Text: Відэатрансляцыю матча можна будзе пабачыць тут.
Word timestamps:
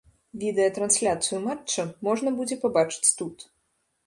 Відэатрансляцыю 0.43 1.39
матча 1.43 1.85
можна 2.09 2.35
будзе 2.41 2.59
пабачыць 2.65 3.15
тут. 3.23 3.37